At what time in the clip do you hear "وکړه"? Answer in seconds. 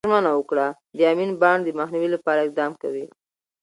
0.35-0.67